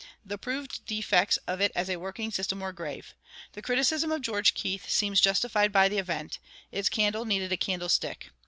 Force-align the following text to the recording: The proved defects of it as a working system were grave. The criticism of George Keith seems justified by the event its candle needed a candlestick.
The 0.25 0.39
proved 0.39 0.83
defects 0.87 1.37
of 1.45 1.61
it 1.61 1.71
as 1.75 1.87
a 1.87 1.97
working 1.99 2.31
system 2.31 2.61
were 2.61 2.71
grave. 2.73 3.13
The 3.53 3.61
criticism 3.61 4.11
of 4.11 4.23
George 4.23 4.55
Keith 4.55 4.89
seems 4.89 5.21
justified 5.21 5.71
by 5.71 5.89
the 5.89 5.99
event 5.99 6.39
its 6.71 6.89
candle 6.89 7.23
needed 7.23 7.51
a 7.51 7.57
candlestick. 7.57 8.31